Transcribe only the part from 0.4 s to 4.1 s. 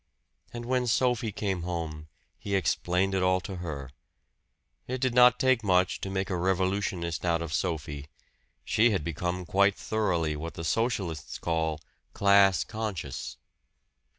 And when Sophie came home, he explained it all to her.